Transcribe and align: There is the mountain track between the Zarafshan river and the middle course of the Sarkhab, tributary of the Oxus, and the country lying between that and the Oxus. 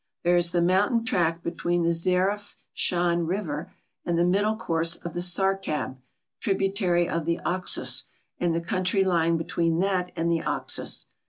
There 0.23 0.35
is 0.35 0.51
the 0.51 0.63
mountain 0.63 1.05
track 1.05 1.43
between 1.43 1.83
the 1.83 1.93
Zarafshan 1.93 3.27
river 3.27 3.71
and 4.03 4.17
the 4.17 4.25
middle 4.25 4.55
course 4.55 4.95
of 4.95 5.13
the 5.13 5.19
Sarkhab, 5.21 5.97
tributary 6.39 7.07
of 7.07 7.25
the 7.25 7.39
Oxus, 7.41 8.05
and 8.39 8.51
the 8.55 8.61
country 8.61 9.03
lying 9.03 9.37
between 9.37 9.77
that 9.81 10.11
and 10.15 10.31
the 10.31 10.41
Oxus. 10.41 11.05